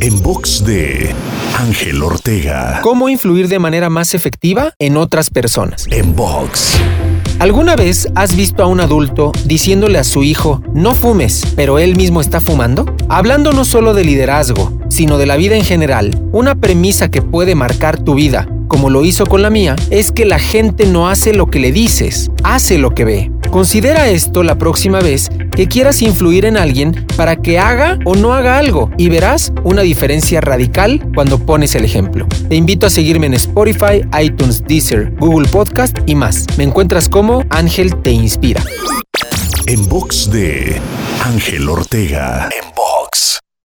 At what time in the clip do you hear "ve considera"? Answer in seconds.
23.04-24.08